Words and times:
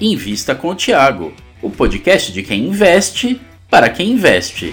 Invista 0.00 0.54
com 0.54 0.68
o 0.68 0.76
Tiago, 0.76 1.32
o 1.60 1.68
podcast 1.68 2.32
de 2.32 2.44
quem 2.44 2.68
investe 2.68 3.40
para 3.68 3.90
quem 3.90 4.12
investe. 4.12 4.72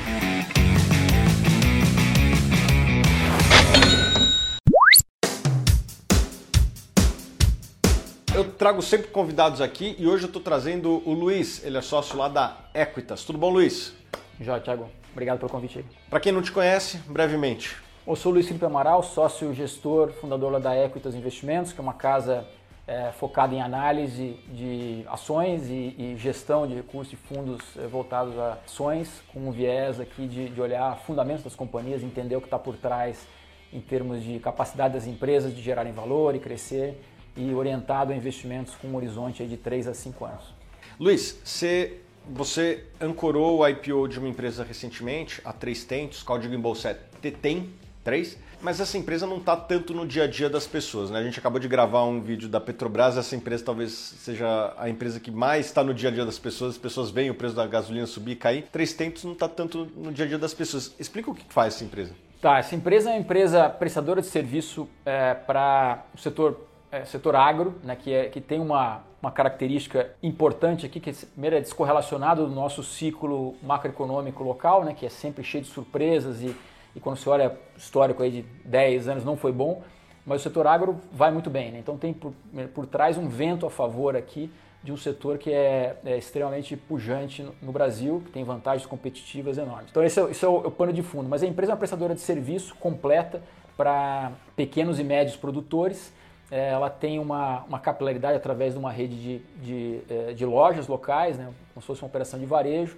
Eu 8.35 8.51
trago 8.51 8.83
sempre 8.83 9.07
convidados 9.07 9.61
aqui 9.61 9.95
e 9.97 10.05
hoje 10.05 10.25
eu 10.25 10.27
estou 10.27 10.39
trazendo 10.39 11.01
o 11.03 11.13
Luiz, 11.13 11.65
ele 11.65 11.79
é 11.79 11.81
sócio 11.81 12.15
lá 12.15 12.27
da 12.27 12.57
Equitas. 12.71 13.23
Tudo 13.23 13.39
bom, 13.39 13.49
Luiz? 13.49 13.93
Já, 14.39 14.59
Thiago. 14.59 14.87
Obrigado 15.11 15.39
pelo 15.39 15.49
convite. 15.49 15.83
Para 16.07 16.19
quem 16.19 16.31
não 16.31 16.43
te 16.43 16.51
conhece, 16.51 16.97
brevemente. 17.07 17.75
Eu 18.05 18.15
sou 18.15 18.31
o 18.31 18.35
Luiz 18.35 18.45
Felipe 18.45 18.65
Amaral, 18.65 19.01
sócio 19.01 19.51
gestor, 19.55 20.11
fundador 20.21 20.51
lá 20.51 20.59
da 20.59 20.77
Equitas 20.85 21.15
Investimentos, 21.15 21.73
que 21.73 21.79
é 21.79 21.81
uma 21.81 21.95
casa 21.95 22.45
é, 22.87 23.11
focada 23.11 23.53
em 23.55 23.61
análise 23.61 24.37
de 24.49 25.03
ações 25.07 25.67
e, 25.69 25.95
e, 25.97 26.15
gestão 26.17 26.67
de 26.67 26.75
recursos 26.75 27.13
e 27.13 27.15
fundos 27.15 27.61
é, 27.77 27.87
voltados 27.87 28.37
a 28.37 28.59
ações, 28.65 29.23
com 29.33 29.39
um 29.39 29.51
viés 29.51 29.99
aqui 29.99 30.27
de, 30.27 30.49
de 30.49 30.61
olhar 30.61 30.95
fundamentos 30.99 31.43
das 31.43 31.55
companhias, 31.55 32.03
entender 32.03 32.35
o 32.35 32.41
que 32.41 32.47
está 32.47 32.59
por 32.59 32.77
trás 32.77 33.25
em 33.73 33.81
termos 33.81 34.23
de 34.23 34.39
capacidade 34.39 34.93
das 34.93 35.07
empresas 35.07 35.55
de 35.55 35.61
gerarem 35.61 35.91
valor 35.91 36.35
e 36.35 36.39
crescer 36.39 37.01
e 37.35 37.53
orientado 37.53 38.13
a 38.13 38.15
investimentos 38.15 38.75
com 38.75 38.87
um 38.87 38.95
horizonte 38.95 39.45
de 39.45 39.57
3 39.57 39.87
a 39.87 39.93
5 39.93 40.25
anos. 40.25 40.53
Luiz, 40.99 41.41
você, 41.43 41.99
você 42.29 42.85
ancorou 43.01 43.59
o 43.59 43.67
IPO 43.67 44.07
de 44.07 44.19
uma 44.19 44.29
empresa 44.29 44.63
recentemente, 44.63 45.41
a 45.43 45.51
Três 45.51 45.83
Tentos, 45.83 46.23
código 46.23 46.53
em 46.53 46.59
bolsa 46.59 46.91
é 46.91 46.93
TTEM, 47.21 47.69
3, 48.05 48.37
mas 48.61 48.79
essa 48.79 48.97
empresa 48.97 49.25
não 49.25 49.37
está 49.37 49.57
tanto 49.57 49.93
no 49.93 50.05
dia 50.05 50.23
a 50.23 50.27
dia 50.27 50.47
das 50.47 50.67
pessoas. 50.67 51.09
Né? 51.09 51.19
A 51.19 51.23
gente 51.23 51.39
acabou 51.39 51.59
de 51.59 51.67
gravar 51.67 52.05
um 52.05 52.21
vídeo 52.21 52.47
da 52.47 52.61
Petrobras, 52.61 53.17
essa 53.17 53.35
empresa 53.35 53.65
talvez 53.65 53.91
seja 53.91 54.73
a 54.77 54.87
empresa 54.87 55.19
que 55.19 55.31
mais 55.31 55.65
está 55.65 55.83
no 55.83 55.93
dia 55.93 56.09
a 56.09 56.11
dia 56.11 56.23
das 56.23 56.37
pessoas, 56.37 56.75
as 56.75 56.77
pessoas 56.77 57.09
veem 57.09 57.31
o 57.31 57.35
preço 57.35 57.55
da 57.55 57.65
gasolina 57.65 58.05
subir 58.05 58.33
e 58.33 58.35
cair. 58.35 58.67
Três 58.71 58.93
Tentos 58.93 59.23
não 59.23 59.33
está 59.33 59.49
tanto 59.49 59.91
no 59.97 60.13
dia 60.13 60.23
a 60.23 60.27
dia 60.27 60.37
das 60.37 60.53
pessoas. 60.53 60.93
Explica 60.99 61.31
o 61.31 61.35
que 61.35 61.43
faz 61.51 61.75
essa 61.75 61.83
empresa. 61.83 62.13
Tá, 62.39 62.59
essa 62.59 62.75
empresa 62.75 63.09
é 63.09 63.13
uma 63.13 63.19
empresa 63.19 63.67
prestadora 63.67 64.21
de 64.21 64.27
serviço 64.27 64.87
é, 65.03 65.33
para 65.33 66.05
o 66.13 66.17
setor, 66.19 66.59
é, 66.91 67.03
setor 67.03 67.35
agro, 67.35 67.73
né, 67.83 67.95
que, 67.95 68.13
é, 68.13 68.29
que 68.29 68.39
tem 68.39 68.59
uma, 68.59 69.01
uma 69.19 69.31
característica 69.31 70.11
importante 70.21 70.85
aqui, 70.85 70.99
que 70.99 71.11
primeiro 71.11 71.55
é 71.55 71.59
descorrelacionado 71.59 72.45
do 72.45 72.53
nosso 72.53 72.83
ciclo 72.83 73.55
macroeconômico 73.63 74.43
local, 74.43 74.83
né, 74.83 74.93
que 74.93 75.07
é 75.07 75.09
sempre 75.09 75.43
cheio 75.43 75.63
de 75.63 75.71
surpresas 75.71 76.41
e 76.41 76.55
e 76.95 76.99
quando 76.99 77.17
você 77.17 77.29
olha 77.29 77.57
histórico 77.77 78.23
aí 78.23 78.31
de 78.31 78.41
10 78.63 79.07
anos 79.09 79.25
não 79.25 79.35
foi 79.35 79.51
bom, 79.51 79.83
mas 80.25 80.41
o 80.41 80.43
setor 80.43 80.65
agro 80.65 80.99
vai 81.11 81.31
muito 81.31 81.49
bem. 81.49 81.71
Né? 81.71 81.79
Então 81.79 81.97
tem 81.97 82.13
por, 82.13 82.33
por 82.73 82.87
trás 82.87 83.17
um 83.17 83.27
vento 83.27 83.65
a 83.65 83.69
favor 83.69 84.15
aqui 84.15 84.49
de 84.81 84.91
um 84.91 84.97
setor 84.97 85.37
que 85.37 85.51
é, 85.51 85.97
é 86.05 86.17
extremamente 86.17 86.77
pujante 86.77 87.41
no, 87.41 87.53
no, 87.61 87.71
Brasil, 87.71 88.21
que 88.23 88.31
tem 88.31 88.43
vantagens 88.43 88.85
competitivas 88.85 89.57
enormes. 89.57 89.87
Então 89.89 90.03
esse 90.03 90.19
é, 90.19 90.23
esse 90.29 90.45
é 90.45 90.47
o, 90.47 90.63
é 90.63 90.67
o 90.67 90.71
pano 90.71 90.93
de 90.93 91.01
fundo, 91.01 91.27
mas 91.27 91.41
a 91.43 91.47
empresa 91.47 91.71
é 91.71 91.73
uma 91.73 91.79
prestadora 91.79 92.13
de 92.13 92.21
serviço 92.21 92.75
completa 92.75 93.41
para 93.75 94.31
pequenos 94.55 94.99
e 94.99 95.03
médios 95.03 95.35
produtores. 95.35 96.13
É, 96.51 96.69
ela 96.69 96.89
tem 96.89 97.17
uma, 97.17 97.63
uma 97.63 97.79
capilaridade 97.79 98.37
através 98.37 98.73
de 98.73 98.79
uma 98.79 98.91
rede 98.91 99.15
de, 99.15 99.39
de, 99.57 100.01
é, 100.07 100.33
de 100.33 100.45
lojas 100.45 100.87
locais, 100.87 101.37
né? 101.37 101.51
como 101.73 101.81
se 101.81 101.87
fosse 101.87 102.03
uma 102.03 102.07
operação 102.07 102.39
de 102.39 102.45
varejo, 102.45 102.95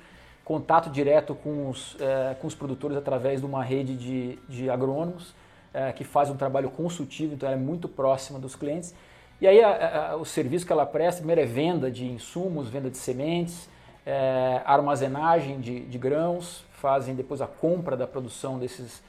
contato 0.48 0.90
direto 0.90 1.36
com 1.36 1.70
os, 1.70 1.98
é, 2.00 2.34
com 2.36 2.48
os 2.48 2.56
produtores 2.56 2.96
através 2.96 3.42
de 3.42 3.46
uma 3.46 3.62
rede 3.62 3.98
de, 3.98 4.40
de 4.48 4.70
agrônomos 4.70 5.36
é, 5.74 5.92
que 5.92 6.06
faz 6.06 6.30
um 6.30 6.38
trabalho 6.38 6.70
consultivo, 6.70 7.34
então 7.34 7.50
ela 7.50 7.58
é 7.58 7.62
muito 7.62 7.90
próxima 7.90 8.40
dos 8.40 8.56
clientes. 8.56 8.96
E 9.42 9.46
aí 9.46 9.62
a, 9.62 10.12
a, 10.12 10.16
o 10.16 10.24
serviço 10.24 10.66
que 10.66 10.72
ela 10.72 10.86
presta, 10.86 11.20
primeiro 11.20 11.42
é 11.42 11.46
venda 11.46 11.92
de 11.92 12.06
insumos, 12.06 12.70
venda 12.70 12.90
de 12.90 12.98
sementes, 12.98 13.68
é, 14.06 14.62
armazenagem 14.64 15.60
de, 15.60 15.82
de, 15.82 15.98
grãos, 15.98 16.64
fazem 16.72 17.14
depois 17.14 17.42
a 17.42 17.48
compra 17.48 17.98
da 17.98 18.08
produção 18.08 18.58
desses, 18.58 19.04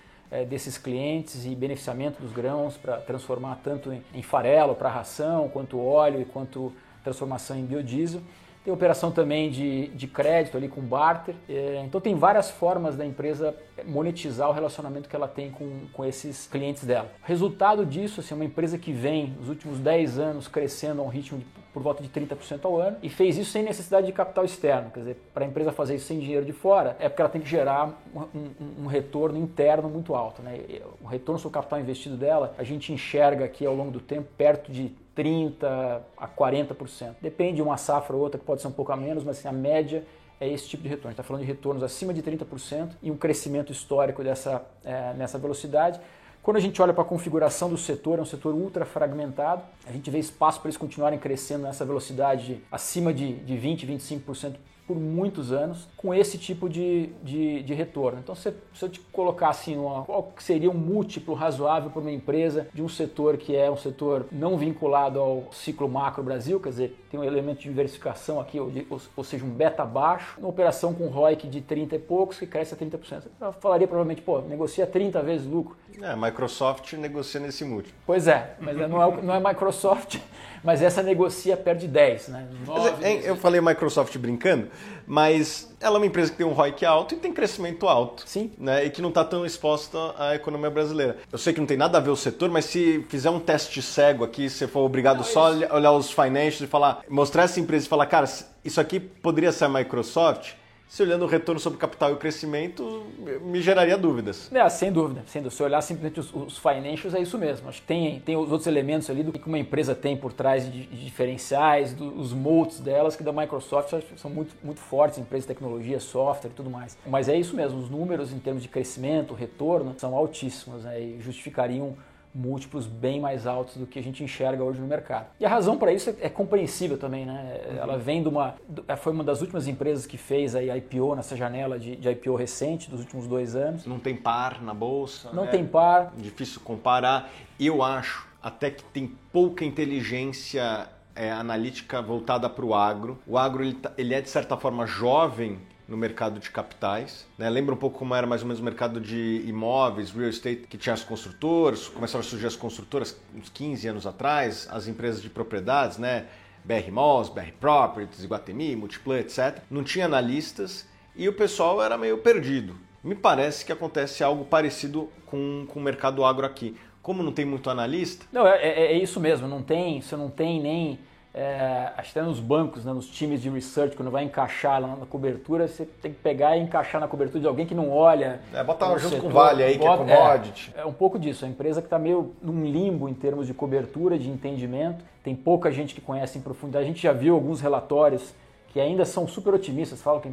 desses 0.48 0.76
clientes 0.76 1.46
e 1.46 1.54
beneficiamento 1.54 2.20
dos 2.20 2.32
grãos 2.32 2.76
para 2.76 2.96
transformar 2.96 3.60
tanto 3.62 3.92
em, 3.92 4.02
em 4.12 4.22
farelo 4.22 4.74
para 4.74 4.88
ração, 4.88 5.48
quanto 5.50 5.80
óleo 5.80 6.20
e 6.20 6.24
quanto 6.24 6.72
transformação 7.04 7.56
em 7.56 7.64
biodiesel. 7.64 8.22
Tem 8.68 8.74
operação 8.74 9.10
também 9.10 9.50
de, 9.50 9.88
de 9.94 10.06
crédito 10.06 10.54
ali 10.54 10.68
com 10.68 10.82
barter. 10.82 11.34
É, 11.48 11.82
então 11.86 12.02
tem 12.02 12.14
várias 12.14 12.50
formas 12.50 12.96
da 12.96 13.06
empresa 13.06 13.56
monetizar 13.86 14.46
o 14.46 14.52
relacionamento 14.52 15.08
que 15.08 15.16
ela 15.16 15.26
tem 15.26 15.50
com, 15.50 15.86
com 15.90 16.04
esses 16.04 16.46
clientes 16.46 16.84
dela. 16.84 17.10
Resultado 17.22 17.86
disso, 17.86 18.20
assim, 18.20 18.34
é 18.34 18.36
uma 18.36 18.44
empresa 18.44 18.76
que 18.76 18.92
vem 18.92 19.34
nos 19.38 19.48
últimos 19.48 19.78
10 19.78 20.18
anos 20.18 20.48
crescendo 20.48 21.00
a 21.00 21.04
um 21.06 21.08
ritmo 21.08 21.38
de 21.38 21.46
por 21.72 21.82
volta 21.82 22.02
de 22.02 22.08
30% 22.08 22.64
ao 22.64 22.76
ano 22.80 22.96
e 23.02 23.08
fez 23.08 23.38
isso 23.38 23.52
sem 23.52 23.62
necessidade 23.62 24.06
de 24.06 24.12
capital 24.12 24.44
externo. 24.44 24.90
Quer 24.90 25.00
dizer, 25.00 25.30
para 25.32 25.44
a 25.44 25.48
empresa 25.48 25.70
fazer 25.70 25.94
isso 25.94 26.06
sem 26.06 26.18
dinheiro 26.18 26.44
de 26.44 26.52
fora, 26.52 26.96
é 26.98 27.08
porque 27.08 27.22
ela 27.22 27.30
tem 27.30 27.40
que 27.40 27.48
gerar 27.48 28.02
um, 28.14 28.20
um, 28.20 28.84
um 28.84 28.86
retorno 28.86 29.38
interno 29.38 29.88
muito 29.88 30.14
alto. 30.14 30.42
Né? 30.42 30.60
O 31.00 31.06
retorno 31.06 31.38
sobre 31.38 31.56
o 31.56 31.60
capital 31.60 31.80
investido 31.80 32.16
dela, 32.16 32.54
a 32.58 32.64
gente 32.64 32.92
enxerga 32.92 33.44
aqui 33.44 33.64
ao 33.64 33.74
longo 33.74 33.92
do 33.92 34.00
tempo 34.00 34.28
perto 34.36 34.72
de 34.72 34.92
30% 35.18 36.00
a 36.16 36.28
40%. 36.28 37.16
Depende 37.20 37.56
de 37.56 37.62
uma 37.62 37.76
safra 37.76 38.14
ou 38.14 38.22
outra, 38.22 38.38
que 38.38 38.46
pode 38.46 38.62
ser 38.62 38.68
um 38.68 38.72
pouco 38.72 38.92
a 38.92 38.96
menos, 38.96 39.24
mas 39.24 39.38
assim, 39.38 39.48
a 39.48 39.52
média 39.52 40.04
é 40.40 40.48
esse 40.48 40.68
tipo 40.68 40.84
de 40.84 40.88
retorno. 40.88 41.10
está 41.10 41.24
falando 41.24 41.42
de 41.42 41.48
retornos 41.48 41.82
acima 41.82 42.14
de 42.14 42.22
30% 42.22 42.90
e 43.02 43.10
um 43.10 43.16
crescimento 43.16 43.72
histórico 43.72 44.22
dessa, 44.22 44.64
é, 44.84 45.12
nessa 45.14 45.38
velocidade. 45.38 46.00
Quando 46.42 46.56
a 46.56 46.60
gente 46.60 46.80
olha 46.80 46.94
para 46.94 47.02
a 47.02 47.06
configuração 47.06 47.68
do 47.68 47.76
setor, 47.76 48.18
é 48.18 48.22
um 48.22 48.24
setor 48.24 48.54
ultra 48.54 48.84
fragmentado, 48.86 49.62
a 49.86 49.92
gente 49.92 50.08
vê 50.10 50.18
espaço 50.18 50.60
para 50.60 50.68
eles 50.68 50.78
continuarem 50.78 51.18
crescendo 51.18 51.64
nessa 51.64 51.84
velocidade 51.84 52.62
acima 52.70 53.12
de, 53.12 53.34
de 53.34 53.54
20%, 53.54 53.86
25% 53.86 54.54
por 54.88 54.96
muitos 54.96 55.52
anos 55.52 55.86
com 55.98 56.14
esse 56.14 56.38
tipo 56.38 56.66
de, 56.66 57.10
de, 57.22 57.62
de 57.62 57.74
retorno. 57.74 58.18
Então, 58.18 58.34
se, 58.34 58.54
se, 58.72 58.82
eu 58.82 58.88
te 58.88 59.00
colocar 59.12 59.50
assim, 59.50 59.76
uma, 59.76 60.02
qual 60.04 60.32
seria 60.38 60.70
um 60.70 60.74
múltiplo 60.74 61.34
razoável 61.34 61.90
para 61.90 62.00
uma 62.00 62.10
empresa 62.10 62.66
de 62.72 62.82
um 62.82 62.88
setor 62.88 63.36
que 63.36 63.54
é 63.54 63.70
um 63.70 63.76
setor 63.76 64.26
não 64.32 64.56
vinculado 64.56 65.20
ao 65.20 65.44
ciclo 65.52 65.86
macro 65.88 66.22
Brasil, 66.22 66.58
quer 66.58 66.70
dizer, 66.70 67.04
tem 67.10 67.20
um 67.20 67.24
elemento 67.24 67.58
de 67.58 67.68
diversificação 67.68 68.40
aqui, 68.40 68.58
ou, 68.58 68.70
de, 68.70 68.86
ou, 68.88 68.98
ou 69.14 69.24
seja, 69.24 69.44
um 69.44 69.50
beta 69.50 69.84
baixo, 69.84 70.38
uma 70.38 70.48
operação 70.48 70.94
com 70.94 71.06
ROIC 71.08 71.46
de 71.46 71.60
30 71.60 71.96
e 71.96 71.98
poucos 71.98 72.38
que 72.38 72.46
cresce 72.46 72.72
a 72.72 72.76
30%. 72.76 73.24
Eu 73.38 73.52
falaria 73.52 73.86
provavelmente, 73.86 74.22
pô, 74.22 74.40
negocia 74.40 74.86
30 74.86 75.22
vezes 75.22 75.46
lucro. 75.46 75.76
É, 76.00 76.16
Microsoft 76.16 76.92
negocia 76.94 77.40
nesse 77.40 77.64
múltiplo. 77.64 77.98
Pois 78.06 78.26
é, 78.26 78.54
mas 78.60 78.76
não 78.76 79.02
é, 79.02 79.22
não 79.22 79.34
é 79.34 79.40
Microsoft, 79.40 80.18
mas 80.64 80.80
essa 80.80 81.02
negocia 81.02 81.56
perde 81.56 81.88
10, 81.88 82.28
né? 82.28 82.48
9, 82.64 83.04
é, 83.04 83.28
eu 83.28 83.36
falei 83.36 83.60
Microsoft 83.60 84.16
brincando, 84.18 84.68
mas 85.06 85.74
ela 85.80 85.96
é 85.96 85.98
uma 85.98 86.06
empresa 86.06 86.30
que 86.30 86.36
tem 86.36 86.46
um 86.46 86.52
ROIC 86.52 86.84
alto 86.84 87.14
e 87.14 87.18
tem 87.18 87.32
crescimento 87.32 87.88
alto. 87.88 88.24
Sim. 88.26 88.52
Né, 88.58 88.84
e 88.84 88.90
que 88.90 89.00
não 89.00 89.08
está 89.08 89.24
tão 89.24 89.46
exposta 89.46 89.98
à 90.18 90.34
economia 90.34 90.70
brasileira. 90.70 91.16
Eu 91.32 91.38
sei 91.38 91.52
que 91.52 91.60
não 91.60 91.66
tem 91.66 91.76
nada 91.76 91.98
a 91.98 92.00
ver 92.00 92.10
o 92.10 92.16
setor, 92.16 92.50
mas 92.50 92.66
se 92.66 93.04
fizer 93.08 93.30
um 93.30 93.40
teste 93.40 93.80
cego 93.80 94.24
aqui, 94.24 94.50
se 94.50 94.66
for 94.66 94.80
obrigado 94.80 95.18
não, 95.18 95.24
só 95.24 95.52
a 95.52 95.74
olhar 95.76 95.92
os 95.92 96.10
financials 96.10 96.60
e 96.60 96.66
falar, 96.66 97.00
mostrar 97.08 97.44
essa 97.44 97.58
empresa 97.58 97.86
e 97.86 97.88
falar, 97.88 98.06
cara, 98.06 98.28
isso 98.64 98.80
aqui 98.80 99.00
poderia 99.00 99.50
ser 99.52 99.64
a 99.64 99.68
Microsoft, 99.68 100.52
se 100.88 101.02
olhando 101.02 101.24
o 101.24 101.28
retorno 101.28 101.60
sobre 101.60 101.78
capital 101.78 102.10
e 102.10 102.12
o 102.14 102.16
crescimento, 102.16 103.06
me 103.42 103.60
geraria 103.60 103.96
dúvidas. 103.96 104.50
É, 104.50 104.66
sem 104.70 104.90
dúvida, 104.90 105.22
sem 105.26 105.42
dúvida. 105.42 105.54
Se 105.54 105.62
olhar 105.62 105.82
simplesmente 105.82 106.18
os, 106.18 106.34
os 106.34 106.56
financials, 106.56 107.14
é 107.14 107.20
isso 107.20 107.36
mesmo. 107.36 107.68
Acho 107.68 107.82
que 107.82 107.86
tem, 107.86 108.20
tem 108.20 108.36
os 108.36 108.50
outros 108.50 108.66
elementos 108.66 109.10
ali 109.10 109.22
do 109.22 109.30
que 109.30 109.46
uma 109.46 109.58
empresa 109.58 109.94
tem 109.94 110.16
por 110.16 110.32
trás 110.32 110.64
de, 110.64 110.86
de 110.86 111.04
diferenciais, 111.04 111.92
do, 111.92 112.18
os 112.18 112.32
moats 112.32 112.80
delas, 112.80 113.14
que 113.14 113.22
da 113.22 113.32
Microsoft 113.32 113.94
são 114.16 114.30
muito, 114.30 114.54
muito 114.64 114.80
fortes, 114.80 115.18
empresas 115.18 115.46
de 115.46 115.54
tecnologia, 115.54 116.00
software 116.00 116.50
e 116.50 116.54
tudo 116.54 116.70
mais. 116.70 116.96
Mas 117.06 117.28
é 117.28 117.36
isso 117.36 117.54
mesmo, 117.54 117.78
os 117.78 117.90
números 117.90 118.32
em 118.32 118.38
termos 118.38 118.62
de 118.62 118.68
crescimento, 118.68 119.34
retorno, 119.34 119.94
são 119.98 120.16
altíssimos 120.16 120.84
né, 120.84 121.00
e 121.00 121.20
justificariam 121.20 121.96
múltiplos 122.34 122.86
bem 122.86 123.20
mais 123.20 123.46
altos 123.46 123.76
do 123.76 123.86
que 123.86 123.98
a 123.98 124.02
gente 124.02 124.22
enxerga 124.22 124.62
hoje 124.62 124.80
no 124.80 124.86
mercado. 124.86 125.26
E 125.40 125.44
a 125.44 125.48
razão 125.48 125.76
para 125.76 125.92
isso 125.92 126.14
é, 126.20 126.28
compreensível 126.28 126.98
também, 126.98 127.26
né? 127.26 127.60
Uhum. 127.70 127.76
Ela 127.78 127.98
vem 127.98 128.22
de 128.22 128.28
uma. 128.28 128.54
É, 128.86 128.96
foi 128.96 129.12
uma 129.12 129.24
das 129.24 129.40
últimas 129.40 129.66
empresas 129.66 130.06
que 130.06 130.16
fez 130.16 130.54
a 130.54 130.62
IPO 130.76 131.14
nessa 131.14 131.36
janela 131.36 131.78
de, 131.78 131.96
de, 131.96 132.08
IPO 132.10 132.34
recente, 132.36 132.90
dos 132.90 133.00
últimos 133.00 133.26
dois 133.26 133.56
anos. 133.56 133.86
Não 133.86 133.98
tem 133.98 134.14
par 134.14 134.62
na 134.62 134.74
bolsa. 134.74 135.30
Não 135.32 135.44
né? 135.44 135.50
tem 135.50 135.66
par. 135.66 136.12
Difícil 136.16 136.60
comparar. 136.62 137.30
Eu 137.58 137.82
acho 137.82 138.28
até 138.42 138.70
que 138.70 138.84
tem 138.84 139.12
pouca 139.32 139.64
inteligência 139.64 140.88
é, 141.14 141.30
analítica 141.32 142.00
voltada 142.00 142.48
para 142.48 142.64
o 142.64 142.74
agro. 142.74 143.18
O 143.26 143.36
agro 143.36 143.64
ele, 143.64 143.74
tá, 143.74 143.92
ele 143.98 144.14
é, 144.14 144.20
de 144.20 144.30
certa 144.30 144.56
forma, 144.56 144.86
jovem 144.86 145.58
no 145.88 145.96
mercado 145.96 146.38
de 146.38 146.50
capitais. 146.50 147.26
Né? 147.38 147.48
Lembra 147.48 147.74
um 147.74 147.78
pouco 147.78 147.98
como 147.98 148.14
era 148.14 148.26
mais 148.26 148.42
ou 148.42 148.46
menos 148.46 148.60
o 148.60 148.64
mercado 148.64 149.00
de 149.00 149.42
imóveis, 149.46 150.10
real 150.10 150.28
estate, 150.28 150.66
que 150.68 150.76
tinha 150.76 150.92
as 150.92 151.02
construtoras, 151.02 151.88
começaram 151.88 152.20
a 152.20 152.28
surgir 152.28 152.46
as 152.46 152.54
construtoras 152.54 153.18
uns 153.34 153.48
15 153.48 153.88
anos 153.88 154.06
atrás, 154.06 154.68
as 154.70 154.86
empresas 154.86 155.22
de 155.22 155.30
propriedades, 155.30 155.96
né? 155.96 156.26
BR 156.62 156.90
Malls, 156.92 157.30
BR 157.30 157.52
Properties, 157.58 158.22
Iguatemi, 158.22 158.76
Multiplan, 158.76 159.20
etc. 159.20 159.62
Não 159.70 159.82
tinha 159.82 160.04
analistas 160.04 160.86
e 161.16 161.26
o 161.26 161.32
pessoal 161.32 161.82
era 161.82 161.96
meio 161.96 162.18
perdido. 162.18 162.76
Me 163.02 163.14
parece 163.14 163.64
que 163.64 163.72
acontece 163.72 164.22
algo 164.22 164.44
parecido 164.44 165.08
com, 165.24 165.64
com 165.68 165.80
o 165.80 165.82
mercado 165.82 166.24
agro 166.24 166.44
aqui. 166.44 166.76
Como 167.00 167.22
não 167.22 167.32
tem 167.32 167.46
muito 167.46 167.70
analista... 167.70 168.26
Não, 168.30 168.46
é, 168.46 168.60
é, 168.60 168.92
é 168.92 168.98
isso 168.98 169.18
mesmo. 169.18 169.48
Não 169.48 169.62
tem, 169.62 170.02
você 170.02 170.14
não 170.14 170.28
tem 170.28 170.60
nem 170.60 170.98
é, 171.34 171.92
até 171.96 172.22
nos 172.22 172.40
bancos, 172.40 172.84
né, 172.84 172.92
nos 172.92 173.06
times 173.06 173.42
de 173.42 173.50
research, 173.50 173.96
quando 173.96 174.10
vai 174.10 174.24
encaixar 174.24 174.80
lá 174.80 174.96
na 174.96 175.06
cobertura, 175.06 175.68
você 175.68 175.84
tem 175.84 176.12
que 176.12 176.18
pegar 176.18 176.56
e 176.56 176.60
encaixar 176.60 177.00
na 177.00 177.06
cobertura 177.06 177.40
de 177.40 177.46
alguém 177.46 177.66
que 177.66 177.74
não 177.74 177.90
olha. 177.90 178.40
É, 178.52 178.64
botar 178.64 178.88
junto 178.98 179.10
setor, 179.10 179.20
com 179.22 179.28
o 179.28 179.30
Vale 179.30 179.62
aí, 179.62 179.78
bota, 179.78 180.04
que 180.04 180.10
é 180.10 180.16
commodity. 180.16 180.74
É, 180.76 180.80
é, 180.80 180.86
um 180.86 180.92
pouco 180.92 181.18
disso. 181.18 181.44
A 181.44 181.48
empresa 181.48 181.80
que 181.80 181.86
está 181.86 181.98
meio 181.98 182.34
num 182.42 182.64
limbo 182.64 183.08
em 183.08 183.14
termos 183.14 183.46
de 183.46 183.54
cobertura, 183.54 184.18
de 184.18 184.28
entendimento. 184.28 185.04
Tem 185.22 185.34
pouca 185.36 185.70
gente 185.70 185.94
que 185.94 186.00
conhece 186.00 186.38
em 186.38 186.40
profundidade. 186.40 186.84
A 186.84 186.88
gente 186.88 187.02
já 187.02 187.12
viu 187.12 187.34
alguns 187.34 187.60
relatórios 187.60 188.34
que 188.68 188.80
ainda 188.80 189.04
são 189.04 189.28
super 189.28 189.54
otimistas, 189.54 190.00
falam 190.00 190.20
que 190.20 190.28
é 190.28 190.32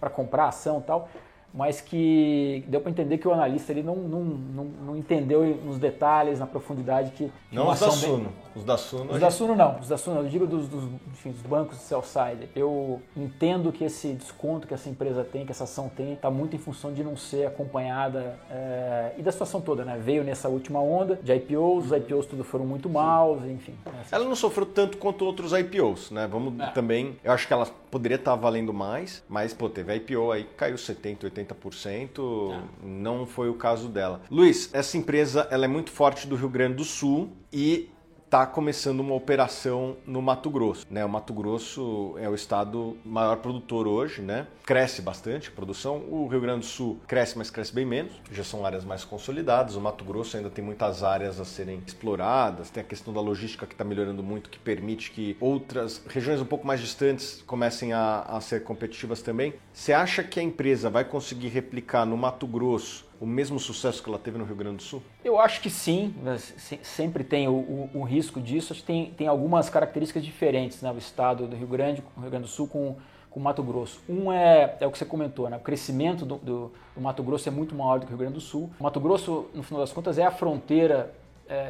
para 0.00 0.10
comprar 0.10 0.48
ação 0.48 0.78
e 0.78 0.82
tal 0.82 1.08
mas 1.56 1.80
que 1.80 2.62
deu 2.68 2.82
para 2.82 2.90
entender 2.90 3.16
que 3.16 3.26
o 3.26 3.32
analista 3.32 3.72
ele 3.72 3.82
não, 3.82 3.96
não, 3.96 4.20
não, 4.20 4.64
não, 4.64 4.96
entendeu 4.96 5.42
nos 5.64 5.78
detalhes, 5.78 6.38
na 6.38 6.46
profundidade 6.46 7.12
que... 7.12 7.32
Não 7.50 7.70
os 7.70 7.80
da 7.80 7.90
Suno. 7.90 8.24
Bem... 8.24 8.32
Os 8.54 8.64
da 8.64 8.76
Suno... 8.76 9.12
Os 9.12 9.20
da 9.20 9.30
Suno 9.30 9.56
não, 9.56 9.80
os 9.80 9.88
da 9.88 9.96
Suno, 9.96 10.20
eu 10.20 10.28
digo 10.28 10.46
dos, 10.46 10.68
dos, 10.68 10.84
enfim, 11.10 11.30
dos 11.30 11.40
bancos 11.40 11.78
de 11.78 11.84
sell-side. 11.84 12.50
Eu 12.54 13.00
entendo 13.16 13.72
que 13.72 13.84
esse 13.84 14.12
desconto 14.12 14.68
que 14.68 14.74
essa 14.74 14.90
empresa 14.90 15.24
tem, 15.24 15.46
que 15.46 15.50
essa 15.50 15.64
ação 15.64 15.88
tem, 15.88 16.12
está 16.12 16.30
muito 16.30 16.54
em 16.54 16.58
função 16.58 16.92
de 16.92 17.02
não 17.02 17.16
ser 17.16 17.46
acompanhada 17.46 18.38
é, 18.50 19.12
e 19.16 19.22
da 19.22 19.32
situação 19.32 19.60
toda, 19.60 19.82
né? 19.82 19.98
Veio 19.98 20.22
nessa 20.22 20.50
última 20.50 20.80
onda 20.80 21.18
de 21.22 21.32
IPOs, 21.32 21.86
os 21.86 21.92
IPOs 21.92 22.26
tudo 22.26 22.44
foram 22.44 22.66
muito 22.66 22.88
maus, 22.90 23.42
enfim. 23.46 23.74
Ela 24.12 24.26
não 24.26 24.36
sofreu 24.36 24.66
tanto 24.66 24.98
quanto 24.98 25.24
outros 25.24 25.52
IPOs, 25.52 26.10
né? 26.10 26.28
Vamos 26.30 26.60
é. 26.60 26.66
também... 26.72 27.16
Eu 27.24 27.32
acho 27.32 27.46
que 27.46 27.52
ela 27.54 27.66
poderia 27.90 28.16
estar 28.16 28.32
tá 28.32 28.36
valendo 28.36 28.74
mais, 28.74 29.22
mas, 29.26 29.54
pô, 29.54 29.70
teve 29.70 29.94
IPO 29.94 30.32
aí, 30.32 30.44
caiu 30.56 30.76
70%, 30.76 31.30
80%, 31.30 31.45
80%, 31.54 32.52
ah. 32.52 32.62
não 32.82 33.26
foi 33.26 33.48
o 33.48 33.54
caso 33.54 33.88
dela. 33.88 34.22
Luiz, 34.30 34.70
essa 34.72 34.96
empresa 34.96 35.46
ela 35.50 35.64
é 35.64 35.68
muito 35.68 35.90
forte 35.90 36.26
do 36.26 36.36
Rio 36.36 36.48
Grande 36.48 36.76
do 36.76 36.84
Sul 36.84 37.32
e 37.52 37.88
está 38.26 38.44
começando 38.44 38.98
uma 38.98 39.14
operação 39.14 39.96
no 40.04 40.20
Mato 40.20 40.50
Grosso. 40.50 40.84
Né? 40.90 41.04
O 41.04 41.08
Mato 41.08 41.32
Grosso 41.32 42.16
é 42.18 42.28
o 42.28 42.34
estado 42.34 42.96
maior 43.04 43.36
produtor 43.36 43.86
hoje, 43.86 44.20
né? 44.20 44.48
cresce 44.64 45.00
bastante 45.00 45.48
a 45.48 45.52
produção. 45.52 45.98
O 46.10 46.26
Rio 46.26 46.40
Grande 46.40 46.60
do 46.60 46.66
Sul 46.66 46.98
cresce, 47.06 47.38
mas 47.38 47.50
cresce 47.50 47.72
bem 47.72 47.86
menos. 47.86 48.12
Já 48.32 48.42
são 48.42 48.66
áreas 48.66 48.84
mais 48.84 49.04
consolidadas. 49.04 49.76
O 49.76 49.80
Mato 49.80 50.04
Grosso 50.04 50.36
ainda 50.36 50.50
tem 50.50 50.64
muitas 50.64 51.04
áreas 51.04 51.38
a 51.38 51.44
serem 51.44 51.80
exploradas. 51.86 52.68
Tem 52.68 52.82
a 52.82 52.86
questão 52.86 53.14
da 53.14 53.20
logística 53.20 53.64
que 53.64 53.74
está 53.74 53.84
melhorando 53.84 54.24
muito, 54.24 54.50
que 54.50 54.58
permite 54.58 55.12
que 55.12 55.36
outras 55.40 56.02
regiões 56.08 56.40
um 56.40 56.44
pouco 56.44 56.66
mais 56.66 56.80
distantes 56.80 57.44
comecem 57.46 57.92
a, 57.92 58.22
a 58.22 58.40
ser 58.40 58.64
competitivas 58.64 59.22
também. 59.22 59.54
Você 59.72 59.92
acha 59.92 60.24
que 60.24 60.40
a 60.40 60.42
empresa 60.42 60.90
vai 60.90 61.04
conseguir 61.04 61.48
replicar 61.48 62.04
no 62.04 62.16
Mato 62.16 62.46
Grosso 62.46 63.06
o 63.20 63.26
mesmo 63.26 63.58
sucesso 63.58 64.02
que 64.02 64.08
ela 64.08 64.18
teve 64.18 64.38
no 64.38 64.44
Rio 64.44 64.56
Grande 64.56 64.76
do 64.76 64.82
Sul? 64.82 65.02
Eu 65.24 65.40
acho 65.40 65.60
que 65.60 65.70
sim, 65.70 66.14
sempre 66.82 67.24
tem 67.24 67.48
o, 67.48 67.52
o, 67.52 67.90
o 67.94 68.02
risco 68.02 68.40
disso. 68.40 68.72
Acho 68.72 68.82
que 68.82 68.86
tem, 68.86 69.10
tem 69.16 69.26
algumas 69.26 69.70
características 69.70 70.24
diferentes, 70.24 70.82
né? 70.82 70.90
O 70.90 70.98
estado 70.98 71.46
do 71.46 71.56
Rio 71.56 71.66
Grande, 71.66 72.02
o 72.16 72.20
Rio 72.20 72.30
Grande 72.30 72.44
do 72.44 72.50
Sul 72.50 72.68
com, 72.68 72.96
com 73.30 73.40
o 73.40 73.42
Mato 73.42 73.62
Grosso. 73.62 74.00
Um 74.08 74.32
é, 74.32 74.76
é 74.80 74.86
o 74.86 74.90
que 74.90 74.98
você 74.98 75.04
comentou, 75.04 75.48
né? 75.48 75.56
O 75.56 75.60
crescimento 75.60 76.24
do, 76.24 76.36
do, 76.36 76.72
do 76.94 77.00
Mato 77.00 77.22
Grosso 77.22 77.48
é 77.48 77.52
muito 77.52 77.74
maior 77.74 77.98
do 77.98 78.06
que 78.06 78.12
o 78.12 78.16
Rio 78.16 78.18
Grande 78.18 78.34
do 78.34 78.40
Sul. 78.40 78.70
O 78.78 78.82
Mato 78.82 79.00
Grosso, 79.00 79.46
no 79.54 79.62
final 79.62 79.80
das 79.80 79.92
contas, 79.92 80.18
é 80.18 80.24
a 80.24 80.30
fronteira 80.30 81.14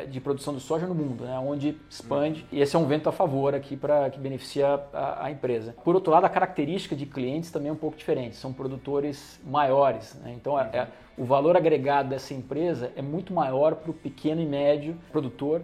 de 0.08 0.20
produção 0.20 0.54
de 0.54 0.60
soja 0.60 0.86
no 0.86 0.94
mundo, 0.94 1.24
né, 1.24 1.38
onde 1.38 1.76
expande, 1.90 2.46
e 2.50 2.60
esse 2.60 2.74
é 2.74 2.78
um 2.78 2.86
vento 2.86 3.08
a 3.08 3.12
favor 3.12 3.54
aqui 3.54 3.76
para 3.76 4.08
que 4.08 4.18
beneficia 4.18 4.80
a, 4.92 5.26
a, 5.26 5.30
empresa. 5.30 5.74
Por 5.84 5.94
outro 5.94 6.10
lado, 6.12 6.24
a 6.24 6.28
característica 6.30 6.96
de 6.96 7.04
clientes 7.04 7.50
também 7.50 7.68
é 7.68 7.72
um 7.72 7.76
pouco 7.76 7.96
diferente, 7.96 8.36
são 8.36 8.52
produtores 8.52 9.40
maiores, 9.44 10.14
né, 10.22 10.32
então 10.34 10.58
é, 10.58 10.70
é, 10.72 10.88
o 11.18 11.24
valor 11.24 11.56
agregado 11.56 12.08
dessa 12.08 12.34
empresa 12.34 12.92
é 12.96 13.02
muito 13.02 13.32
maior 13.32 13.76
para 13.76 13.90
o 13.90 13.94
pequeno 13.94 14.40
e 14.40 14.46
médio 14.46 14.96
produtor. 15.10 15.62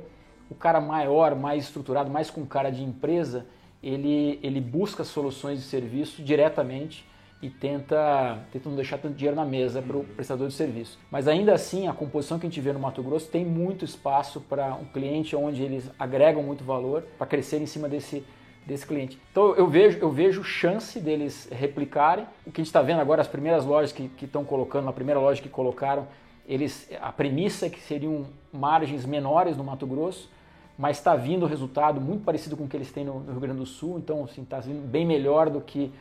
O 0.51 0.55
cara 0.55 0.81
maior, 0.81 1.35
mais 1.35 1.65
estruturado, 1.65 2.11
mais 2.11 2.31
com 2.31 2.45
cara 2.47 2.71
de 2.71 2.83
empresa, 2.83 3.47
ele, 3.83 4.39
ele 4.43 4.61
busca 4.61 5.05
soluções 5.05 5.59
de 5.59 5.65
serviço 5.65 6.23
diretamente 6.23 7.07
e 7.43 7.51
tenta, 7.51 8.39
tenta 8.53 8.69
não 8.69 8.77
deixar 8.77 8.99
tanto 8.99 9.17
dinheiro 9.17 9.37
na 9.37 9.45
mesa 9.45 9.83
para 9.83 9.97
o 9.97 10.05
prestador 10.05 10.47
de 10.47 10.55
serviço. 10.55 10.97
Mas 11.11 11.27
ainda 11.27 11.53
assim, 11.53 11.89
a 11.89 11.93
composição 11.93 12.39
que 12.39 12.47
a 12.47 12.49
gente 12.49 12.61
vê 12.61 12.73
no 12.73 12.79
Mato 12.79 13.03
Grosso 13.03 13.29
tem 13.29 13.45
muito 13.45 13.85
espaço 13.85 14.41
para 14.41 14.75
um 14.77 14.85
cliente 14.85 15.35
onde 15.35 15.61
eles 15.61 15.91
agregam 15.99 16.43
muito 16.43 16.63
valor 16.63 17.03
para 17.19 17.27
crescer 17.27 17.61
em 17.61 17.67
cima 17.67 17.89
desse, 17.89 18.25
desse 18.65 18.87
cliente. 18.87 19.19
Então 19.33 19.57
eu 19.57 19.67
vejo, 19.67 19.99
eu 19.99 20.09
vejo 20.09 20.45
chance 20.45 21.01
deles 21.01 21.49
replicarem. 21.51 22.27
O 22.47 22.53
que 22.53 22.61
a 22.61 22.63
gente 22.63 22.69
está 22.69 22.81
vendo 22.81 23.01
agora, 23.01 23.21
as 23.21 23.29
primeiras 23.29 23.65
lojas 23.65 23.91
que 23.91 24.09
estão 24.23 24.45
colocando, 24.45 24.85
na 24.85 24.93
primeira 24.93 25.19
loja 25.19 25.43
que 25.43 25.49
colocaram, 25.49 26.07
eles, 26.47 26.89
a 27.01 27.11
premissa 27.11 27.67
é 27.67 27.71
que 27.71 27.81
seriam 27.81 28.27
margens 28.53 29.05
menores 29.05 29.57
no 29.57 29.65
Mato 29.65 29.87
Grosso, 29.87 30.31
mas 30.79 30.99
está 30.99 31.17
vindo 31.17 31.45
o 31.45 31.49
resultado 31.49 32.01
muito 32.01 32.25
parecido 32.25 32.57
com 32.57 32.65
o 32.65 32.69
que 32.69 32.77
eles 32.77 32.93
têm 32.93 33.05
no, 33.05 33.21
no 33.21 33.33
Rio 33.33 33.41
Grande 33.41 33.59
do 33.59 33.67
Sul, 33.67 33.99
então 33.99 34.25
está 34.25 34.33
assim, 34.33 34.45
tá 34.45 34.61
vindo 34.61 34.87
bem 34.87 35.05
melhor 35.05 35.51
do 35.51 35.61
que 35.61 35.93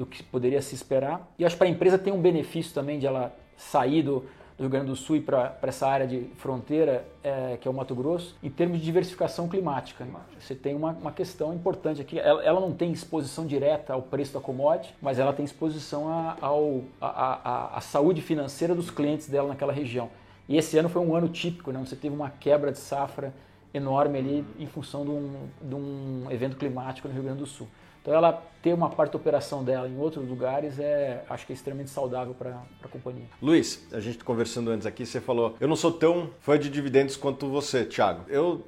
do 0.00 0.06
que 0.06 0.22
poderia 0.22 0.62
se 0.62 0.74
esperar. 0.74 1.30
E 1.38 1.44
acho 1.44 1.54
que 1.54 1.58
para 1.58 1.68
a 1.68 1.70
empresa 1.70 1.98
tem 1.98 2.10
um 2.10 2.20
benefício 2.20 2.72
também 2.72 2.98
de 2.98 3.06
ela 3.06 3.36
sair 3.54 4.02
do, 4.02 4.20
do 4.56 4.62
Rio 4.62 4.70
Grande 4.70 4.86
do 4.86 4.96
Sul 4.96 5.16
e 5.16 5.20
para 5.20 5.58
essa 5.62 5.86
área 5.86 6.06
de 6.06 6.22
fronteira, 6.38 7.04
é, 7.22 7.58
que 7.60 7.68
é 7.68 7.70
o 7.70 7.74
Mato 7.74 7.94
Grosso, 7.94 8.34
em 8.42 8.48
termos 8.48 8.78
de 8.78 8.84
diversificação 8.84 9.46
climática. 9.46 10.08
Você 10.38 10.54
tem 10.54 10.74
uma, 10.74 10.92
uma 10.92 11.12
questão 11.12 11.52
importante 11.52 12.00
aqui. 12.00 12.18
Ela, 12.18 12.42
ela, 12.42 12.60
não 12.60 12.72
tem 12.72 12.90
exposição 12.90 13.46
direta 13.46 13.92
ao 13.92 14.00
preço 14.00 14.32
da 14.32 14.40
commodity, 14.40 14.94
mas 15.02 15.18
ela 15.18 15.34
tem 15.34 15.44
exposição 15.44 16.06
à 16.98 17.78
saúde 17.82 18.22
financeira 18.22 18.74
dos 18.74 18.90
clientes 18.90 19.28
dela 19.28 19.48
naquela 19.48 19.72
região. 19.72 20.08
E 20.48 20.56
esse 20.56 20.78
ano 20.78 20.88
foi 20.88 21.02
um 21.02 21.14
ano 21.14 21.28
típico, 21.28 21.70
né? 21.70 21.78
Você 21.84 21.94
teve 21.94 22.14
uma 22.14 22.30
quebra 22.30 22.72
de 22.72 22.78
safra 22.78 23.34
enorme 23.72 24.18
ali 24.18 24.44
em 24.58 24.66
função 24.66 25.04
de 25.04 25.10
um, 25.10 25.48
de 25.60 25.74
um 25.74 26.26
evento 26.30 26.56
climático 26.56 27.06
no 27.06 27.12
Rio 27.12 27.22
Grande 27.22 27.40
do 27.40 27.46
Sul. 27.46 27.68
Então 28.00 28.14
ela 28.14 28.42
ter 28.62 28.74
uma 28.74 28.90
parte 28.90 29.12
da 29.12 29.18
operação 29.18 29.64
dela 29.64 29.88
em 29.88 29.98
outros 29.98 30.28
lugares 30.28 30.78
é, 30.78 31.24
acho 31.28 31.46
que 31.46 31.52
é 31.52 31.54
extremamente 31.54 31.90
saudável 31.90 32.34
para 32.34 32.62
a 32.82 32.88
companhia. 32.88 33.26
Luiz, 33.40 33.86
a 33.92 34.00
gente 34.00 34.22
conversando 34.22 34.70
antes 34.70 34.86
aqui, 34.86 35.06
você 35.06 35.20
falou, 35.20 35.56
eu 35.60 35.68
não 35.68 35.76
sou 35.76 35.92
tão 35.92 36.30
fã 36.40 36.58
de 36.58 36.68
dividendos 36.68 37.16
quanto 37.16 37.48
você, 37.48 37.84
Thiago. 37.84 38.24
Eu 38.28 38.64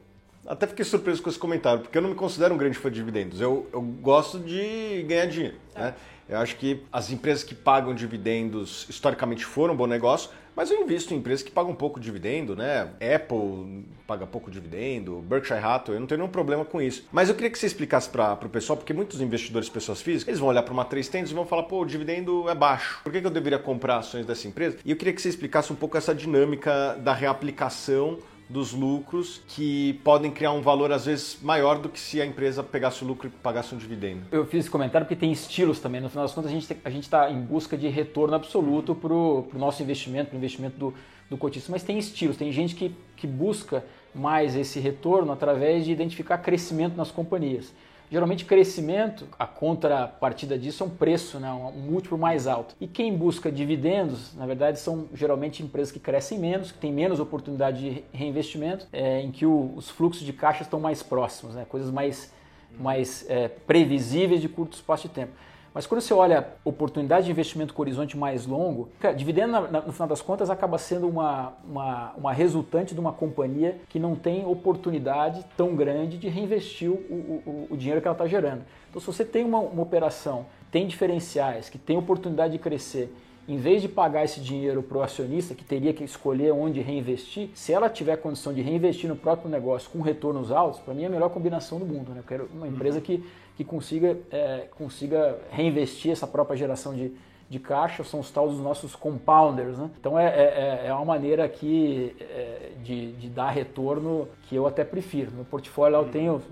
até 0.47 0.67
fiquei 0.67 0.85
surpreso 0.85 1.23
com 1.23 1.29
esse 1.29 1.39
comentário, 1.39 1.83
porque 1.83 1.97
eu 1.97 2.03
não 2.03 2.11
me 2.11 2.17
considero 2.17 2.55
um 2.55 2.59
grande 2.59 2.77
fã 2.77 2.91
de 2.91 2.97
dividendos. 2.97 3.41
Eu, 3.41 3.69
eu 3.73 3.81
gosto 3.81 4.39
de 4.39 5.05
ganhar 5.07 5.27
dinheiro. 5.27 5.57
Né? 5.75 5.95
Eu 6.29 6.39
acho 6.39 6.57
que 6.57 6.83
as 6.93 7.11
empresas 7.11 7.43
que 7.45 7.55
pagam 7.55 7.95
dividendos 7.95 8.87
historicamente 8.89 9.45
foram 9.45 9.75
um 9.75 9.77
bom 9.77 9.87
negócio, 9.87 10.31
mas 10.55 10.71
eu 10.71 10.83
invisto 10.83 11.15
em 11.15 11.17
empresas 11.17 11.43
que 11.43 11.51
pagam 11.51 11.75
pouco 11.75 11.99
dividendo, 11.99 12.55
né? 12.55 12.91
Apple 13.15 13.87
paga 14.07 14.27
pouco 14.27 14.51
dividendo, 14.51 15.21
Berkshire 15.23 15.59
Hathaway, 15.59 15.97
eu 15.97 16.01
não 16.01 16.07
tenho 16.07 16.19
nenhum 16.19 16.31
problema 16.31 16.65
com 16.65 16.81
isso. 16.81 17.07
Mas 17.11 17.29
eu 17.29 17.35
queria 17.35 17.51
que 17.51 17.59
você 17.59 17.67
explicasse 17.67 18.09
para 18.11 18.35
o 18.35 18.49
pessoal, 18.51 18.77
porque 18.77 18.93
muitos 18.93 19.21
investidores, 19.21 19.69
pessoas 19.69 20.03
físicas, 20.03 20.29
eles 20.29 20.41
vão 20.41 20.51
olhar 20.51 20.63
para 20.63 20.73
uma 20.73 20.85
três 20.85 21.09
tendas 21.09 21.31
e 21.31 21.35
vão 21.35 21.47
falar, 21.47 21.63
pô, 21.65 21.81
o 21.81 21.87
dividendo 21.87 22.49
é 22.51 22.55
baixo. 22.55 23.01
Por 23.03 23.11
que, 23.11 23.21
que 23.21 23.27
eu 23.27 23.31
deveria 23.31 23.59
comprar 23.59 23.97
ações 23.97 24.27
dessa 24.27 24.47
empresa? 24.47 24.77
E 24.85 24.91
eu 24.91 24.97
queria 24.97 25.15
que 25.15 25.23
você 25.23 25.31
explicasse 25.31 25.73
um 25.73 25.77
pouco 25.77 25.97
essa 25.97 26.15
dinâmica 26.15 26.97
da 27.01 27.15
reaplicação 27.15 28.19
dos 28.53 28.73
lucros 28.73 29.41
que 29.49 29.95
podem 30.05 30.31
criar 30.31 30.53
um 30.53 30.61
valor 30.61 30.93
às 30.93 31.07
vezes 31.07 31.39
maior 31.41 31.79
do 31.79 31.89
que 31.89 31.99
se 31.99 32.21
a 32.21 32.27
empresa 32.27 32.63
pegasse 32.63 33.03
o 33.03 33.07
lucro 33.07 33.27
e 33.27 33.31
pagasse 33.31 33.75
um 33.75 33.79
dividendo. 33.79 34.23
Eu 34.31 34.45
fiz 34.45 34.61
esse 34.61 34.71
comentário 34.71 35.07
porque 35.07 35.19
tem 35.19 35.33
estilos 35.33 35.81
também. 35.81 36.01
No 36.01 36.11
final 36.11 36.25
das 36.25 36.35
contas, 36.35 36.51
a 36.51 36.55
gente 36.55 36.77
a 36.85 36.91
está 36.91 37.31
em 37.31 37.41
busca 37.41 37.77
de 37.77 37.89
retorno 37.89 38.35
absoluto 38.35 38.95
para 38.95 39.13
o 39.13 39.49
nosso 39.55 39.83
investimento, 39.83 40.29
para 40.29 40.37
o 40.37 40.39
investimento 40.39 40.77
do, 40.79 40.95
do 41.31 41.39
cotista. 41.39 41.73
Mas 41.73 41.83
tem 41.83 41.99
estilos, 41.99 42.37
tem 42.37 42.53
gente 42.53 42.75
que, 42.75 42.95
que 43.17 43.27
busca 43.27 43.83
mais 44.15 44.55
esse 44.55 44.79
retorno 44.79 45.33
através 45.33 45.87
de 45.87 45.93
identificar 45.93 46.37
crescimento 46.39 46.95
nas 46.95 47.11
companhias. 47.11 47.73
Geralmente 48.13 48.45
crescimento, 48.45 49.27
a 49.39 49.47
contrapartida 49.47 50.59
disso 50.59 50.85
é 50.85 50.87
um 50.87 50.91
preço, 50.91 51.41
né, 51.41 51.51
um 51.51 51.81
múltiplo 51.81 52.19
mais 52.19 52.47
alto. 52.47 52.77
E 52.79 52.87
quem 52.87 53.17
busca 53.17 53.51
dividendos, 53.51 54.37
na 54.37 54.45
verdade, 54.45 54.79
são 54.79 55.09
geralmente 55.15 55.63
empresas 55.63 55.91
que 55.91 55.99
crescem 55.99 56.39
menos, 56.39 56.71
que 56.71 56.77
têm 56.77 56.93
menos 56.93 57.21
oportunidade 57.21 57.81
de 57.81 58.05
reinvestimento, 58.13 58.87
é, 58.93 59.23
em 59.23 59.31
que 59.31 59.47
o, 59.47 59.73
os 59.75 59.89
fluxos 59.89 60.27
de 60.27 60.33
caixa 60.35 60.63
estão 60.63 60.79
mais 60.79 61.03
próximos, 61.03 61.55
né, 61.55 61.65
coisas 61.67 61.91
mais, 61.91 62.31
mais 62.79 63.25
é, 63.31 63.49
previsíveis 63.49 64.43
de 64.43 64.49
curto 64.51 64.75
espaço 64.75 65.09
de 65.09 65.15
tempo. 65.15 65.33
Mas 65.75 65.87
quando 65.87 66.03
você 66.03 66.13
olha 66.13 66.49
oportunidade 66.65 67.25
de 67.27 67.31
investimento 67.31 67.73
com 67.73 67.81
horizonte 67.81 68.17
mais 68.17 68.47
longo, 68.47 68.91
cara, 69.01 69.15
dividendo, 69.15 69.53
no 69.87 69.93
final 69.93 70.07
das 70.07 70.21
contas, 70.21 70.51
acaba 70.51 70.77
sendo 70.77 71.09
uma, 71.09 71.55
uma, 71.67 72.13
uma, 72.17 72.33
resultante 72.33 72.95
de 72.95 73.01
uma 73.01 73.13
companhia 73.13 73.79
que 73.89 73.99
não 73.99 74.15
tem 74.15 74.45
oportunidade 74.45 75.45
tão 75.57 75.75
grande 75.75 76.19
de 76.19 76.29
reinvestir 76.29 76.91
o, 76.91 76.95
o, 76.95 77.67
o 77.71 77.77
dinheiro 77.77 78.03
que 78.03 78.07
ela 78.07 78.15
está 78.15 78.27
gerando. 78.27 78.63
Então, 78.91 79.01
se 79.01 79.07
você 79.07 79.25
tem 79.25 79.45
uma, 79.45 79.59
uma 79.59 79.83
operação, 79.83 80.45
tem 80.71 80.87
diferenciais, 80.87 81.71
que 81.71 81.79
tem 81.79 81.97
oportunidade 81.97 82.53
de 82.53 82.59
crescer 82.59 83.15
em 83.49 83.57
vez 83.57 83.83
de 83.83 83.89
pagar 83.89 84.25
esse 84.25 84.41
dinheiro 84.41 84.83
para 84.83 84.99
o 84.99 85.03
acionista, 85.03 85.55
que 85.55 85.65
teria 85.65 85.93
que 85.93 86.05
escolher 86.05 86.53
onde 86.53 86.81
reinvestir, 86.81 87.51
se 87.55 87.73
ela 87.73 87.91
tiver 87.91 88.17
condição 88.17 88.53
de 88.53 88.63
reinvestir 88.63 89.09
no 89.09 89.17
próprio 89.17 89.51
negócio 89.51 89.91
com 89.91 90.01
retornos 90.01 90.53
altos, 90.53 90.81
para 90.81 90.95
mim 90.95 91.03
é 91.03 91.07
a 91.07 91.11
melhor 91.11 91.29
combinação 91.29 91.79
do 91.79 91.85
mundo. 91.85 92.13
Né? 92.13 92.21
Eu 92.21 92.25
quero 92.25 92.49
uma 92.55 92.69
empresa 92.69 93.01
que, 93.01 93.25
que 93.57 93.65
consiga, 93.65 94.17
é, 94.31 94.69
consiga 94.77 95.39
reinvestir 95.51 96.13
essa 96.13 96.27
própria 96.27 96.57
geração 96.57 96.95
de, 96.95 97.13
de 97.49 97.59
caixa, 97.59 98.03
são 98.03 98.21
os 98.21 98.31
tal 98.31 98.49
dos 98.49 98.61
nossos 98.61 98.97
compounders. 98.97 99.79
Né? 99.79 99.91
Então 100.01 100.19
é, 100.19 100.27
é, 100.27 100.83
é, 100.85 100.87
é 100.87 100.95
uma 100.95 101.05
maneira 101.05 101.45
aqui 101.45 102.17
é, 102.21 102.73
de, 102.83 103.13
de 103.13 103.29
dar 103.29 103.51
retorno 103.51 104.29
que 104.45 104.57
eu 104.57 104.67
até 104.67 104.85
prefiro. 104.85 105.31
No 105.33 105.45
portfólio 105.45 105.97
eu 105.97 106.09
tenho 106.09 106.43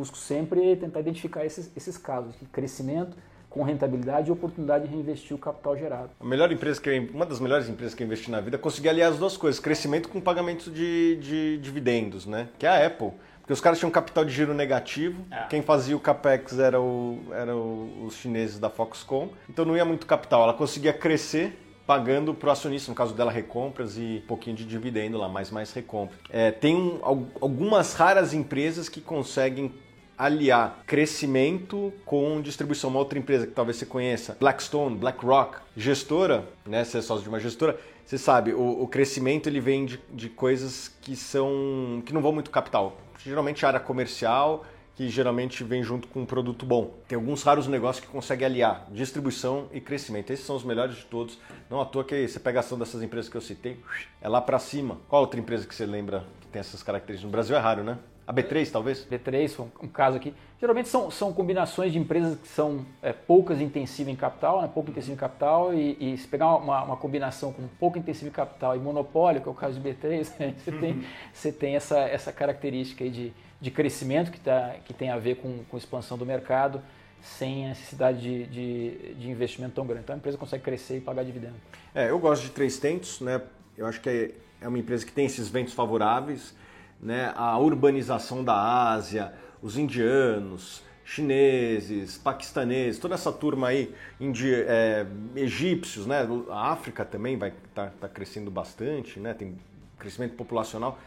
busco 0.00 0.16
sempre 0.16 0.76
tentar 0.76 1.00
identificar 1.00 1.44
esses, 1.44 1.70
esses 1.76 1.98
casos 1.98 2.38
de 2.38 2.46
crescimento 2.46 3.16
com 3.50 3.64
rentabilidade 3.64 4.28
e 4.28 4.32
oportunidade 4.32 4.86
de 4.86 4.94
reinvestir 4.94 5.36
o 5.36 5.38
capital 5.38 5.76
gerado. 5.76 6.10
A 6.20 6.24
melhor 6.24 6.50
empresa 6.52 6.80
que 6.80 6.88
eu, 6.88 7.10
uma 7.12 7.26
das 7.26 7.40
melhores 7.40 7.68
empresas 7.68 7.94
que 7.94 8.02
eu 8.02 8.06
investi 8.06 8.30
na 8.30 8.40
vida 8.40 8.56
é 8.56 8.58
conseguir 8.58 8.88
aliar 8.88 9.10
as 9.10 9.18
duas 9.18 9.36
coisas, 9.36 9.60
crescimento 9.60 10.08
com 10.08 10.20
pagamento 10.20 10.70
de, 10.70 11.16
de 11.16 11.58
dividendos, 11.58 12.26
né? 12.26 12.48
Que 12.58 12.64
é 12.64 12.68
a 12.68 12.86
Apple. 12.86 13.10
Porque 13.40 13.52
os 13.52 13.60
caras 13.60 13.78
tinham 13.78 13.90
capital 13.90 14.24
de 14.24 14.32
giro 14.32 14.54
negativo, 14.54 15.24
é. 15.30 15.46
quem 15.48 15.62
fazia 15.62 15.96
o 15.96 16.00
capex 16.00 16.58
era, 16.58 16.80
o, 16.80 17.18
era 17.32 17.54
o, 17.54 18.04
os 18.06 18.14
chineses 18.14 18.58
da 18.58 18.70
Foxconn, 18.70 19.28
então 19.48 19.64
não 19.64 19.76
ia 19.76 19.84
muito 19.84 20.06
capital. 20.06 20.44
Ela 20.44 20.54
conseguia 20.54 20.92
crescer 20.92 21.58
pagando 21.86 22.32
para 22.32 22.50
o 22.50 22.52
acionista, 22.52 22.88
no 22.88 22.94
caso 22.94 23.12
dela, 23.14 23.32
recompras 23.32 23.96
e 23.96 24.22
um 24.22 24.26
pouquinho 24.28 24.54
de 24.54 24.64
dividendo 24.64 25.18
lá, 25.18 25.28
mais 25.28 25.50
mais 25.50 25.72
recompra. 25.72 26.16
É, 26.30 26.52
tem 26.52 26.76
um, 26.76 27.00
algumas 27.40 27.94
raras 27.94 28.32
empresas 28.32 28.88
que 28.88 29.00
conseguem 29.00 29.72
aliar 30.16 30.84
crescimento 30.86 31.92
com 32.04 32.42
distribuição. 32.42 32.90
Uma 32.90 32.98
outra 32.98 33.18
empresa 33.18 33.46
que 33.46 33.52
talvez 33.52 33.78
você 33.78 33.86
conheça, 33.86 34.36
Blackstone, 34.38 34.96
BlackRock, 34.96 35.58
gestora, 35.76 36.44
né? 36.64 36.84
Você 36.84 36.98
é 36.98 37.02
sócio 37.02 37.22
de 37.22 37.28
uma 37.28 37.40
gestora, 37.40 37.76
você 38.04 38.18
sabe, 38.18 38.52
o, 38.52 38.82
o 38.82 38.86
crescimento 38.86 39.48
ele 39.48 39.60
vem 39.60 39.86
de, 39.86 39.98
de 40.12 40.28
coisas 40.28 40.94
que 41.00 41.16
são 41.16 42.02
que 42.04 42.12
não 42.12 42.20
vão 42.20 42.32
muito 42.32 42.50
capital. 42.50 42.98
Geralmente 43.24 43.66
área 43.66 43.80
comercial, 43.80 44.64
que 44.96 45.08
geralmente 45.08 45.62
vem 45.62 45.82
junto 45.82 46.08
com 46.08 46.22
um 46.22 46.26
produto 46.26 46.64
bom. 46.64 46.94
Tem 47.06 47.16
alguns 47.16 47.42
raros 47.42 47.66
negócios 47.66 48.04
que 48.04 48.10
conseguem 48.10 48.46
aliar 48.46 48.86
distribuição 48.90 49.68
e 49.72 49.80
crescimento. 49.80 50.30
Esses 50.30 50.44
são 50.44 50.56
os 50.56 50.64
melhores 50.64 50.96
de 50.96 51.04
todos. 51.04 51.38
Não 51.68 51.80
à 51.80 51.84
toa 51.84 52.04
que 52.04 52.26
você 52.26 52.40
pega 52.40 52.60
ação 52.60 52.78
dessas 52.78 53.02
empresas 53.02 53.30
que 53.30 53.36
eu 53.36 53.40
citei, 53.40 53.78
é 54.20 54.28
lá 54.28 54.40
para 54.40 54.58
cima. 54.58 54.98
Qual 55.08 55.22
outra 55.22 55.38
empresa 55.38 55.66
que 55.66 55.74
você 55.74 55.86
lembra 55.86 56.24
que 56.40 56.48
tem 56.48 56.60
essas 56.60 56.82
características? 56.82 57.24
No 57.24 57.30
Brasil 57.30 57.56
é 57.56 57.58
raro, 57.58 57.82
né? 57.84 57.98
A 58.30 58.32
B3, 58.32 58.70
talvez? 58.70 59.04
B3, 59.10 59.58
um, 59.58 59.86
um 59.86 59.88
caso 59.88 60.16
aqui. 60.16 60.32
Geralmente 60.60 60.88
são, 60.88 61.10
são 61.10 61.32
combinações 61.32 61.92
de 61.92 61.98
empresas 61.98 62.38
que 62.38 62.46
são 62.46 62.86
é, 63.02 63.12
poucas 63.12 63.60
intensivas 63.60 64.12
em 64.12 64.16
capital, 64.16 64.62
né, 64.62 64.70
pouco 64.72 64.88
intensiva 64.88 65.14
em 65.14 65.16
capital, 65.16 65.74
e, 65.74 65.96
e 65.98 66.16
se 66.16 66.28
pegar 66.28 66.54
uma, 66.54 66.84
uma, 66.84 66.96
combinação 66.96 67.52
com 67.52 67.66
pouco 67.80 67.98
intensiva 67.98 68.28
em 68.28 68.32
capital 68.32 68.76
e 68.76 68.78
monopólio, 68.78 69.40
que 69.40 69.48
é 69.48 69.50
o 69.50 69.54
caso 69.54 69.80
de 69.80 69.88
B3, 69.88 70.30
né, 70.38 70.54
você 70.62 70.70
tem, 70.70 71.04
você 71.32 71.52
tem 71.52 71.74
essa, 71.74 71.98
essa 71.98 72.32
característica 72.32 73.02
aí 73.02 73.10
de, 73.10 73.32
de 73.60 73.70
crescimento 73.72 74.30
que, 74.30 74.38
tá, 74.38 74.76
que 74.84 74.94
tem 74.94 75.10
a 75.10 75.18
ver 75.18 75.38
com, 75.38 75.64
com 75.64 75.76
expansão 75.76 76.16
do 76.16 76.24
mercado, 76.24 76.80
sem 77.20 77.66
necessidade 77.66 78.20
de, 78.20 78.46
de, 78.46 79.14
de, 79.14 79.28
investimento 79.28 79.74
tão 79.74 79.84
grande. 79.84 80.02
Então 80.04 80.14
a 80.14 80.18
empresa 80.18 80.38
consegue 80.38 80.62
crescer 80.62 80.98
e 80.98 81.00
pagar 81.00 81.24
dividendo. 81.24 81.56
É, 81.92 82.10
eu 82.10 82.18
gosto 82.20 82.44
de 82.44 82.50
três 82.50 82.78
tentos, 82.78 83.20
né? 83.20 83.42
Eu 83.76 83.86
acho 83.86 84.00
que 84.00 84.08
é, 84.08 84.30
é 84.60 84.68
uma 84.68 84.78
empresa 84.78 85.04
que 85.04 85.10
tem 85.10 85.26
esses 85.26 85.48
ventos 85.48 85.74
favoráveis 85.74 86.54
né, 87.02 87.32
a 87.34 87.58
urbanização 87.58 88.44
da 88.44 88.54
Ásia, 88.92 89.32
os 89.62 89.78
indianos, 89.78 90.82
chineses, 91.04 92.18
paquistaneses, 92.18 93.00
toda 93.00 93.14
essa 93.14 93.32
turma 93.32 93.68
aí, 93.68 93.92
indi, 94.20 94.54
é, 94.54 95.06
egípcios, 95.34 96.06
né, 96.06 96.26
a 96.50 96.70
África 96.70 97.04
também 97.04 97.36
vai 97.36 97.52
tá, 97.74 97.90
tá 98.00 98.08
crescendo 98.08 98.50
bastante, 98.50 99.18
né, 99.18 99.34
tem 99.34 99.58
crescimento 99.98 100.34
populacional 100.34 100.98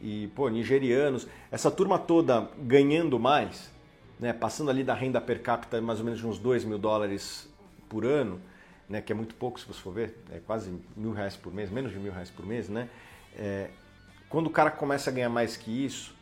e 0.00 0.28
pô, 0.36 0.48
nigerianos, 0.48 1.26
essa 1.50 1.70
turma 1.70 1.98
toda 1.98 2.48
ganhando 2.58 3.18
mais, 3.18 3.70
né, 4.20 4.32
passando 4.32 4.70
ali 4.70 4.84
da 4.84 4.94
renda 4.94 5.20
per 5.20 5.42
capita 5.42 5.80
mais 5.80 5.98
ou 5.98 6.04
menos 6.04 6.20
de 6.20 6.26
uns 6.26 6.38
2 6.38 6.64
mil 6.64 6.78
dólares 6.78 7.48
por 7.88 8.04
ano, 8.04 8.40
né, 8.88 9.00
que 9.00 9.12
é 9.12 9.14
muito 9.14 9.34
pouco 9.34 9.58
se 9.58 9.66
você 9.66 9.80
for 9.80 9.92
ver, 9.92 10.16
é 10.30 10.38
quase 10.38 10.72
mil 10.96 11.12
reais 11.12 11.36
por 11.36 11.52
mês, 11.52 11.68
menos 11.68 11.90
de 11.90 11.98
mil 11.98 12.12
reais 12.12 12.30
por 12.30 12.46
mês, 12.46 12.68
né, 12.68 12.88
é, 13.36 13.70
quando 14.28 14.46
o 14.46 14.50
cara 14.50 14.70
começa 14.70 15.10
a 15.10 15.12
ganhar 15.12 15.28
mais 15.28 15.56
que 15.56 15.84
isso, 15.84 16.14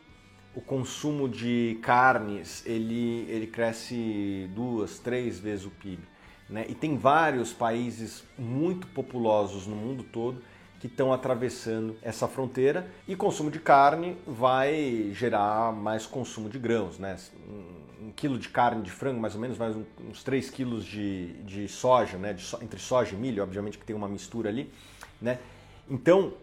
o 0.54 0.60
consumo 0.60 1.28
de 1.28 1.78
carnes 1.82 2.64
ele, 2.64 3.26
ele 3.28 3.46
cresce 3.46 4.48
duas, 4.54 4.98
três 4.98 5.38
vezes 5.38 5.66
o 5.66 5.70
PIB. 5.70 6.02
Né? 6.48 6.64
E 6.68 6.75
tem 6.75 6.96
vários 6.96 7.52
países 7.52 8.25
muito 8.38 8.86
populosos 8.86 9.66
no 9.66 9.76
mundo 9.76 10.04
todo 10.04 10.40
que 10.78 10.86
estão 10.86 11.12
atravessando 11.12 11.96
essa 12.02 12.28
fronteira 12.28 12.86
e 13.08 13.16
consumo 13.16 13.50
de 13.50 13.58
carne 13.58 14.16
vai 14.26 15.10
gerar 15.12 15.72
mais 15.72 16.06
consumo 16.06 16.48
de 16.48 16.58
grãos. 16.58 16.98
Né? 16.98 17.16
Um, 17.48 18.12
quilo 18.14 18.38
de 18.38 18.48
carne 18.48 18.82
de 18.82 18.90
frango, 18.90 19.20
mais 19.20 19.34
ou 19.34 19.40
menos, 19.40 19.58
mais 19.58 19.76
uns 20.08 20.22
3 20.22 20.48
quilos 20.50 20.84
de, 20.84 21.32
de 21.42 21.68
soja, 21.68 22.16
né? 22.16 22.32
De 22.32 22.44
entre 22.62 22.78
soja 22.78 23.14
e 23.14 23.18
milho, 23.18 23.42
obviamente 23.42 23.78
que 23.78 23.84
tem 23.84 23.96
uma 23.96 24.08
mistura 24.08 24.48
ali. 24.48 24.72
Né? 25.20 25.38
Então, 25.88 26.34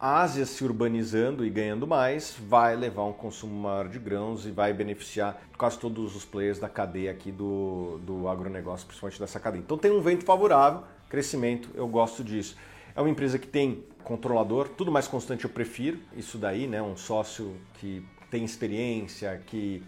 a 0.00 0.20
Ásia 0.20 0.46
se 0.46 0.62
urbanizando 0.62 1.44
e 1.44 1.50
ganhando 1.50 1.86
mais 1.86 2.36
vai 2.46 2.76
levar 2.76 3.04
um 3.04 3.12
consumo 3.12 3.52
maior 3.62 3.88
de 3.88 3.98
grãos 3.98 4.46
e 4.46 4.50
vai 4.50 4.72
beneficiar 4.72 5.42
quase 5.56 5.78
todos 5.78 6.14
os 6.14 6.24
players 6.24 6.58
da 6.58 6.68
cadeia 6.68 7.10
aqui 7.10 7.32
do, 7.32 7.98
do 8.04 8.28
agronegócio, 8.28 8.86
principalmente 8.86 9.18
dessa 9.18 9.40
cadeia. 9.40 9.60
Então 9.60 9.76
tem 9.76 9.90
um 9.90 10.00
vento 10.00 10.24
favorável, 10.24 10.84
crescimento, 11.08 11.70
eu 11.74 11.88
gosto 11.88 12.22
disso. 12.22 12.56
É 12.94 13.00
uma 13.00 13.10
empresa 13.10 13.38
que 13.38 13.46
tem 13.46 13.84
controlador, 14.04 14.68
tudo 14.68 14.92
mais 14.92 15.08
constante 15.08 15.44
eu 15.44 15.50
prefiro, 15.50 15.98
isso 16.16 16.38
daí, 16.38 16.68
né? 16.68 16.80
Um 16.80 16.96
sócio 16.96 17.56
que 17.74 18.06
tem 18.30 18.44
experiência, 18.44 19.42
que 19.46 19.82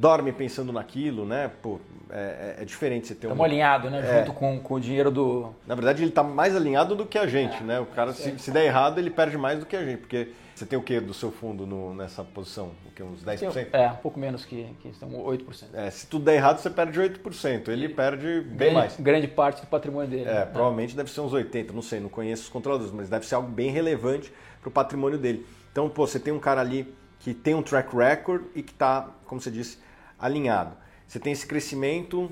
dorme 0.00 0.32
pensando 0.32 0.72
naquilo, 0.72 1.26
né? 1.26 1.50
Pô, 1.60 1.78
é, 2.08 2.56
é, 2.58 2.62
é 2.62 2.64
diferente 2.64 3.06
você 3.06 3.14
ter 3.14 3.26
Estamos 3.26 3.38
um... 3.38 3.44
alinhados, 3.44 3.92
né? 3.92 4.00
É. 4.00 4.18
Junto 4.20 4.32
com, 4.32 4.58
com 4.58 4.74
o 4.74 4.80
dinheiro 4.80 5.10
do. 5.10 5.54
Na 5.66 5.74
verdade, 5.74 6.02
ele 6.02 6.08
está 6.08 6.22
mais 6.22 6.56
alinhado 6.56 6.96
do 6.96 7.04
que 7.04 7.18
a 7.18 7.26
gente, 7.26 7.58
é. 7.58 7.60
né? 7.60 7.80
O 7.80 7.84
cara, 7.84 8.14
se, 8.14 8.38
se, 8.38 8.50
der 8.50 8.64
errado, 8.64 8.98
ele 8.98 9.10
perde 9.10 9.36
mais 9.36 9.58
do 9.60 9.66
que 9.66 9.76
a 9.76 9.84
gente. 9.84 9.98
Porque 9.98 10.28
você 10.54 10.64
tem 10.64 10.78
o 10.78 10.82
que 10.82 10.98
do 11.00 11.12
seu 11.12 11.30
fundo 11.30 11.66
no, 11.66 11.94
nessa 11.94 12.24
posição? 12.24 12.70
O 12.86 12.90
que? 12.92 13.02
Uns 13.02 13.22
10%? 13.22 13.68
É, 13.74 13.88
um 13.88 13.96
pouco 13.96 14.18
menos 14.18 14.46
que, 14.46 14.74
que 14.80 14.88
estão 14.88 15.10
8%. 15.10 15.66
É, 15.74 15.90
se 15.90 16.06
tudo 16.06 16.24
der 16.24 16.36
errado, 16.36 16.60
você 16.60 16.70
perde 16.70 16.98
8%. 16.98 17.68
Ele 17.68 17.84
e 17.84 17.88
perde 17.90 18.40
bem 18.40 18.56
grande, 18.56 18.74
mais. 18.74 18.96
Grande 18.98 19.28
parte 19.28 19.60
do 19.60 19.66
patrimônio 19.66 20.08
dele. 20.08 20.30
É, 20.30 20.34
né? 20.34 20.46
provavelmente 20.46 20.96
deve 20.96 21.10
ser 21.10 21.20
uns 21.20 21.32
80%, 21.32 21.72
não 21.72 21.82
sei, 21.82 22.00
não 22.00 22.08
conheço 22.08 22.44
os 22.44 22.48
controladores, 22.48 22.90
mas 22.90 23.10
deve 23.10 23.26
ser 23.26 23.34
algo 23.34 23.50
bem 23.50 23.70
relevante 23.70 24.32
para 24.62 24.68
o 24.70 24.72
patrimônio 24.72 25.18
dele. 25.18 25.46
Então, 25.70 25.90
pô, 25.90 26.06
você 26.06 26.18
tem 26.18 26.32
um 26.32 26.40
cara 26.40 26.62
ali 26.62 26.92
que 27.18 27.34
tem 27.34 27.54
um 27.54 27.62
track 27.62 27.94
record 27.94 28.44
e 28.54 28.62
que 28.62 28.72
está, 28.72 29.10
como 29.26 29.40
você 29.40 29.50
disse, 29.50 29.78
alinhado. 30.20 30.76
Você 31.06 31.18
tem 31.18 31.32
esse 31.32 31.46
crescimento 31.46 32.30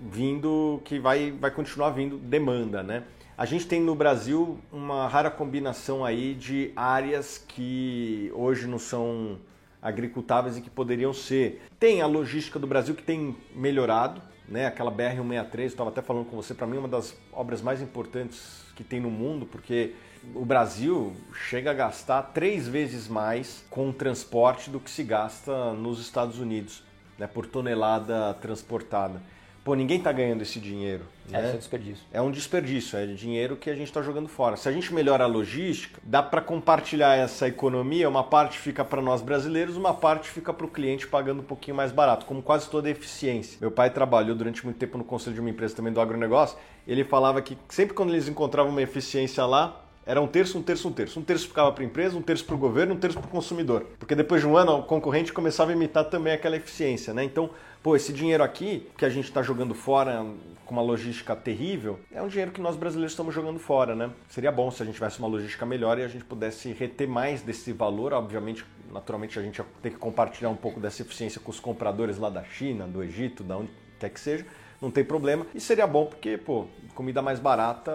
vindo 0.00 0.80
que 0.84 0.98
vai, 0.98 1.30
vai 1.32 1.50
continuar 1.50 1.90
vindo 1.90 2.16
demanda, 2.16 2.82
né? 2.82 3.02
A 3.36 3.44
gente 3.44 3.66
tem 3.66 3.80
no 3.80 3.94
Brasil 3.94 4.58
uma 4.72 5.06
rara 5.06 5.30
combinação 5.30 6.04
aí 6.04 6.34
de 6.34 6.72
áreas 6.74 7.36
que 7.36 8.30
hoje 8.34 8.66
não 8.66 8.78
são 8.78 9.38
agricultáveis 9.82 10.56
e 10.56 10.62
que 10.62 10.70
poderiam 10.70 11.12
ser. 11.12 11.62
Tem 11.78 12.00
a 12.00 12.06
logística 12.06 12.58
do 12.58 12.66
Brasil 12.66 12.94
que 12.94 13.02
tem 13.02 13.36
melhorado, 13.54 14.22
né? 14.48 14.66
Aquela 14.66 14.90
BR 14.90 15.16
163, 15.16 15.72
estava 15.72 15.90
até 15.90 16.00
falando 16.00 16.24
com 16.24 16.36
você, 16.36 16.54
para 16.54 16.66
mim 16.66 16.76
é 16.76 16.78
uma 16.78 16.88
das 16.88 17.14
obras 17.32 17.60
mais 17.60 17.82
importantes 17.82 18.64
que 18.74 18.82
tem 18.82 19.00
no 19.00 19.10
mundo, 19.10 19.44
porque 19.44 19.94
o 20.34 20.44
Brasil 20.44 21.14
chega 21.34 21.70
a 21.70 21.74
gastar 21.74 22.22
três 22.22 22.66
vezes 22.66 23.06
mais 23.06 23.64
com 23.68 23.92
transporte 23.92 24.70
do 24.70 24.80
que 24.80 24.90
se 24.90 25.02
gasta 25.02 25.74
nos 25.74 26.00
Estados 26.00 26.38
Unidos 26.38 26.85
né, 27.18 27.26
por 27.26 27.46
tonelada 27.46 28.34
transportada. 28.34 29.20
Pô, 29.66 29.74
ninguém 29.74 29.98
está 29.98 30.12
ganhando 30.12 30.42
esse 30.42 30.60
dinheiro. 30.60 31.02
É, 31.28 31.32
né? 31.32 31.50
É, 31.50 31.54
um 31.54 31.58
desperdício. 31.58 32.04
É 32.12 32.22
um 32.22 32.30
desperdício, 32.30 32.96
é 32.96 33.06
dinheiro 33.06 33.56
que 33.56 33.68
a 33.68 33.74
gente 33.74 33.88
está 33.88 34.00
jogando 34.00 34.28
fora. 34.28 34.56
Se 34.56 34.68
a 34.68 34.72
gente 34.72 34.94
melhora 34.94 35.24
a 35.24 35.26
logística, 35.26 36.00
dá 36.04 36.22
para 36.22 36.40
compartilhar 36.40 37.16
essa 37.16 37.48
economia, 37.48 38.08
uma 38.08 38.22
parte 38.22 38.60
fica 38.60 38.84
para 38.84 39.02
nós 39.02 39.20
brasileiros, 39.20 39.76
uma 39.76 39.92
parte 39.92 40.30
fica 40.30 40.54
para 40.54 40.64
o 40.64 40.68
cliente 40.68 41.08
pagando 41.08 41.40
um 41.40 41.44
pouquinho 41.44 41.76
mais 41.76 41.90
barato, 41.90 42.26
como 42.26 42.40
quase 42.40 42.70
toda 42.70 42.88
eficiência. 42.88 43.58
Meu 43.60 43.72
pai 43.72 43.90
trabalhou 43.90 44.36
durante 44.36 44.64
muito 44.64 44.78
tempo 44.78 44.96
no 44.96 45.02
conselho 45.02 45.34
de 45.34 45.40
uma 45.40 45.50
empresa 45.50 45.74
também 45.74 45.92
do 45.92 46.00
agronegócio, 46.00 46.56
ele 46.86 47.02
falava 47.02 47.42
que 47.42 47.58
sempre 47.68 47.92
quando 47.92 48.10
eles 48.10 48.28
encontravam 48.28 48.70
uma 48.70 48.82
eficiência 48.82 49.44
lá, 49.44 49.84
era 50.06 50.22
um 50.22 50.28
terço, 50.28 50.56
um 50.56 50.62
terço, 50.62 50.86
um 50.86 50.92
terço. 50.92 51.18
Um 51.18 51.22
terço 51.24 51.48
ficava 51.48 51.72
para 51.72 51.82
a 51.82 51.86
empresa, 51.86 52.16
um 52.16 52.22
terço 52.22 52.44
para 52.44 52.54
o 52.54 52.58
governo, 52.58 52.94
um 52.94 52.96
terço 52.96 53.18
para 53.18 53.26
o 53.26 53.30
consumidor. 53.30 53.84
Porque 53.98 54.14
depois 54.14 54.40
de 54.40 54.46
um 54.46 54.56
ano, 54.56 54.78
o 54.78 54.82
concorrente 54.84 55.32
começava 55.32 55.72
a 55.72 55.74
imitar 55.74 56.04
também 56.04 56.32
aquela 56.32 56.56
eficiência, 56.56 57.12
né? 57.12 57.24
Então, 57.24 57.50
pô, 57.82 57.96
esse 57.96 58.12
dinheiro 58.12 58.44
aqui, 58.44 58.88
que 58.96 59.04
a 59.04 59.08
gente 59.08 59.24
está 59.24 59.42
jogando 59.42 59.74
fora 59.74 60.24
com 60.64 60.74
uma 60.74 60.82
logística 60.82 61.34
terrível, 61.34 61.98
é 62.12 62.22
um 62.22 62.28
dinheiro 62.28 62.52
que 62.52 62.60
nós 62.60 62.76
brasileiros 62.76 63.14
estamos 63.14 63.34
jogando 63.34 63.58
fora, 63.58 63.96
né? 63.96 64.12
Seria 64.28 64.52
bom 64.52 64.70
se 64.70 64.80
a 64.80 64.86
gente 64.86 64.94
tivesse 64.94 65.18
uma 65.18 65.26
logística 65.26 65.66
melhor 65.66 65.98
e 65.98 66.04
a 66.04 66.08
gente 66.08 66.24
pudesse 66.24 66.72
reter 66.72 67.08
mais 67.08 67.42
desse 67.42 67.72
valor. 67.72 68.12
Obviamente, 68.12 68.64
naturalmente, 68.92 69.36
a 69.40 69.42
gente 69.42 69.60
ter 69.82 69.90
que 69.90 69.96
compartilhar 69.96 70.50
um 70.50 70.56
pouco 70.56 70.78
dessa 70.78 71.02
eficiência 71.02 71.40
com 71.40 71.50
os 71.50 71.58
compradores 71.58 72.16
lá 72.16 72.30
da 72.30 72.44
China, 72.44 72.86
do 72.86 73.02
Egito, 73.02 73.42
da 73.42 73.56
onde 73.56 73.70
quer 73.98 74.10
que 74.10 74.20
seja 74.20 74.46
não 74.80 74.90
tem 74.90 75.02
problema. 75.04 75.46
E 75.54 75.60
seria 75.60 75.86
bom 75.86 76.06
porque, 76.06 76.36
pô, 76.36 76.66
comida 76.94 77.22
mais 77.22 77.40
barata, 77.40 77.92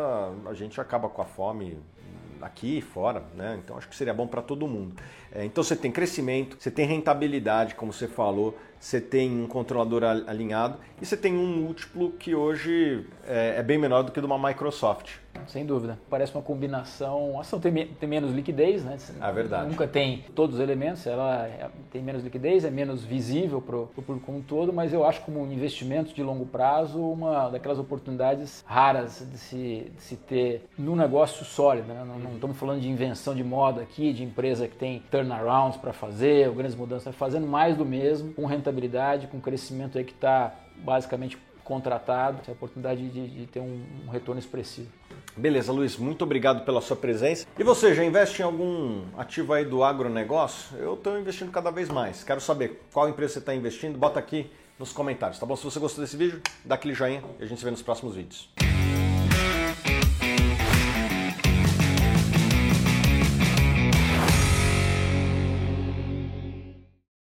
a 0.47 0.53
gente 0.53 0.81
acaba 0.81 1.07
com 1.07 1.21
a 1.21 1.25
fome 1.25 1.77
aqui 2.41 2.77
e 2.77 2.81
fora, 2.81 3.23
né? 3.35 3.59
Então 3.63 3.77
acho 3.77 3.87
que 3.87 3.95
seria 3.95 4.13
bom 4.13 4.27
para 4.27 4.41
todo 4.41 4.67
mundo. 4.67 4.95
É, 5.31 5.45
então 5.45 5.63
você 5.63 5.75
tem 5.75 5.91
crescimento, 5.91 6.57
você 6.59 6.71
tem 6.71 6.85
rentabilidade, 6.85 7.75
como 7.75 7.93
você 7.93 8.07
falou, 8.07 8.57
você 8.79 8.99
tem 8.99 9.31
um 9.43 9.47
controlador 9.47 10.03
alinhado 10.03 10.77
e 11.01 11.05
você 11.05 11.15
tem 11.15 11.35
um 11.35 11.47
múltiplo 11.47 12.11
que 12.11 12.33
hoje 12.33 13.05
é, 13.25 13.55
é 13.57 13.63
bem 13.63 13.77
menor 13.77 14.03
do 14.03 14.11
que 14.11 14.19
de 14.19 14.25
uma 14.25 14.37
Microsoft. 14.37 15.17
Sem 15.47 15.65
dúvida. 15.65 15.97
Parece 16.09 16.33
uma 16.33 16.41
combinação. 16.41 17.37
A 17.37 17.41
ação 17.41 17.59
tem, 17.59 17.87
tem 17.87 18.09
menos 18.09 18.31
liquidez, 18.31 18.83
né? 18.83 18.97
É 19.21 19.31
verdade. 19.31 19.69
Nunca 19.69 19.87
tem 19.87 20.25
todos 20.35 20.55
os 20.55 20.61
elementos, 20.61 21.05
ela 21.05 21.47
é, 21.47 21.69
tem 21.91 22.01
menos 22.01 22.23
liquidez, 22.23 22.65
é 22.65 22.71
menos 22.71 23.03
visível 23.03 23.61
para 23.61 23.77
o 23.77 23.87
público 23.87 24.25
como 24.25 24.39
um 24.39 24.41
todo, 24.41 24.71
mas 24.73 24.93
eu 24.93 25.05
acho 25.05 25.21
como 25.21 25.41
um 25.41 25.51
investimento 25.51 26.13
de 26.13 26.23
longo 26.23 26.45
prazo 26.45 26.99
uma 26.99 27.49
daquelas 27.49 27.79
oportunidades 27.79 28.63
raras 28.67 29.25
de 29.31 29.37
se, 29.37 29.91
de 29.95 30.01
se 30.01 30.15
ter 30.15 30.65
num 30.77 30.95
negócio 30.95 31.45
sólido. 31.45 31.87
Né? 31.87 32.03
Não, 32.05 32.19
não, 32.19 32.33
estamos 32.33 32.57
falando 32.57 32.81
de 32.81 32.89
invenção 32.89 33.35
de 33.35 33.43
moda 33.43 33.81
aqui, 33.81 34.13
de 34.13 34.23
empresa 34.23 34.67
que 34.67 34.75
tem 34.75 35.03
turnarounds 35.11 35.77
para 35.77 35.93
fazer, 35.93 36.47
ou 36.47 36.55
grandes 36.55 36.75
mudanças, 36.75 37.15
fazendo 37.15 37.47
mais 37.47 37.75
do 37.75 37.85
mesmo, 37.85 38.33
com 38.33 38.45
rentabilidade, 38.45 39.27
com 39.27 39.39
crescimento 39.39 39.97
aí 39.97 40.03
que 40.03 40.13
está 40.13 40.53
basicamente 40.77 41.37
contratado, 41.63 42.39
a 42.47 42.51
oportunidade 42.51 43.07
de, 43.09 43.27
de 43.27 43.45
ter 43.45 43.59
um, 43.59 43.81
um, 44.05 44.09
retorno 44.09 44.39
expressivo. 44.39 44.89
Beleza, 45.35 45.71
Luiz, 45.71 45.97
muito 45.97 46.23
obrigado 46.23 46.65
pela 46.65 46.81
sua 46.81 46.95
presença. 46.95 47.45
E 47.57 47.63
você, 47.63 47.93
já 47.95 48.03
investe 48.03 48.41
em 48.41 48.45
algum 48.45 49.03
ativo 49.17 49.53
aí 49.53 49.63
do 49.63 49.83
agronegócio? 49.83 50.77
Eu 50.77 50.95
estou 50.95 51.17
investindo 51.17 51.51
cada 51.51 51.71
vez 51.71 51.89
mais. 51.89 52.23
Quero 52.23 52.41
saber 52.41 52.81
qual 52.91 53.07
empresa 53.07 53.33
você 53.33 53.39
está 53.39 53.55
investindo, 53.55 53.97
bota 53.97 54.19
aqui 54.19 54.49
nos 54.77 54.91
comentários, 54.91 55.39
tá 55.39 55.45
bom? 55.45 55.55
Se 55.55 55.63
você 55.63 55.79
gostou 55.79 56.03
desse 56.03 56.17
vídeo, 56.17 56.41
dá 56.65 56.75
aquele 56.75 56.93
joinha 56.93 57.23
e 57.39 57.43
a 57.43 57.47
gente 57.47 57.59
se 57.59 57.65
vê 57.65 57.71
nos 57.71 57.81
próximos 57.81 58.15
vídeos. 58.15 58.49